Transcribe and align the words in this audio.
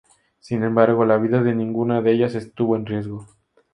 Sin 0.39 0.63
embargo, 0.63 1.05
la 1.05 1.17
vida 1.17 1.43
de 1.43 1.53
ninguna 1.53 2.01
de 2.01 2.11
ellas 2.11 2.33
estuvo 2.33 2.75
en 2.75 2.87
riesgo. 2.87 3.27